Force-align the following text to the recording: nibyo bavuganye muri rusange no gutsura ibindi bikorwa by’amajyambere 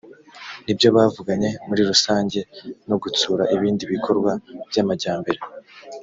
nibyo 0.65 0.87
bavuganye 0.95 1.49
muri 1.67 1.81
rusange 1.89 2.39
no 2.89 2.95
gutsura 3.03 3.43
ibindi 3.55 3.83
bikorwa 3.93 4.31
by’amajyambere 4.69 5.41